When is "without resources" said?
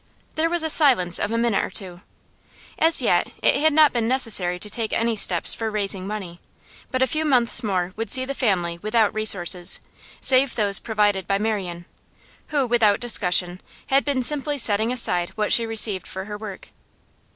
8.79-9.79